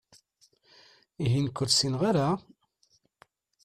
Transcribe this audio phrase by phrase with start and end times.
[1.23, 2.27] Ihi nekki ur ssineɣ ara?